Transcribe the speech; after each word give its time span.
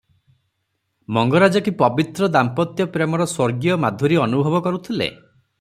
ମଙ୍ଗରାଜ 1.17 1.61
କି 1.67 1.73
ପବିତ୍ର 1.83 2.29
ଦାମ୍ପତ୍ୟ 2.37 2.89
ପ୍ରେମର 2.97 3.31
ସ୍ୱର୍ଗୀୟମାଧୁରୀ 3.35 4.21
ଅନୁଭବ 4.29 4.67
କରୁଥିଲେ? 4.71 5.13